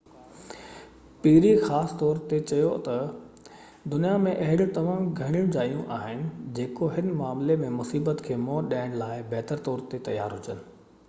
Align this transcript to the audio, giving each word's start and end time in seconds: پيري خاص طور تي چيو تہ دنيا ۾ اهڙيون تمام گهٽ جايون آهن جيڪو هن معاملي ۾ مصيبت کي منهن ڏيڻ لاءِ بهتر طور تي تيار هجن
پيري 1.25 1.49
خاص 1.65 1.91
طور 1.99 2.21
تي 2.31 2.39
چيو 2.51 2.71
تہ 2.87 2.95
دنيا 3.95 4.15
۾ 4.23 4.33
اهڙيون 4.47 4.73
تمام 4.79 5.05
گهٽ 5.21 5.45
جايون 5.57 5.85
آهن 5.99 6.25
جيڪو 6.61 6.91
هن 6.97 7.15
معاملي 7.21 7.61
۾ 7.67 7.71
مصيبت 7.77 8.27
کي 8.31 8.41
منهن 8.49 8.75
ڏيڻ 8.75 8.99
لاءِ 9.05 9.21
بهتر 9.37 9.65
طور 9.71 9.87
تي 9.95 10.05
تيار 10.11 10.39
هجن 10.41 10.67